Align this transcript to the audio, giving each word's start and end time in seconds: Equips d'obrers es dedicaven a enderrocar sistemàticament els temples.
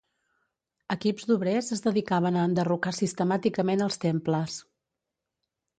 Equips 0.95 1.27
d'obrers 1.31 1.69
es 1.77 1.85
dedicaven 1.87 2.41
a 2.41 2.47
enderrocar 2.49 2.97
sistemàticament 3.01 3.89
els 3.89 4.05
temples. 4.09 4.59